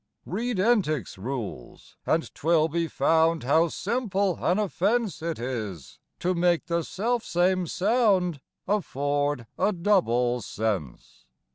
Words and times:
Read 0.25 0.57
Entick's 0.57 1.15
rules, 1.19 1.95
and 2.07 2.33
'twill 2.33 2.67
be 2.67 2.87
found, 2.87 3.43
how 3.43 3.67
simple 3.67 4.43
an 4.43 4.57
offence 4.57 5.21
It 5.21 5.37
is 5.37 5.99
to 6.17 6.33
make 6.33 6.65
the 6.65 6.81
self 6.83 7.23
same 7.23 7.67
sound 7.67 8.41
afford 8.67 9.45
a 9.59 9.71
double 9.71 10.41
sense. 10.41 11.27